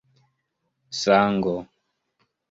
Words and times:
sango 1.01 1.53